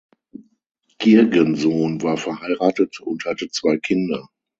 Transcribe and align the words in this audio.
Girgensohn 0.97 2.01
war 2.01 2.17
verheiratet 2.17 2.99
und 3.01 3.23
hatte 3.25 3.49
zwei 3.51 3.77
Kinder. 3.77 4.29